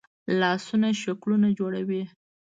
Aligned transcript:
لاسونه 0.39 0.89
شکلونه 1.01 1.49
جوړوي 1.59 2.03